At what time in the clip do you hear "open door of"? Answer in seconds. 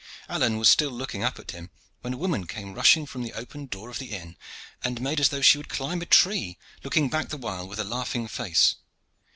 3.33-3.99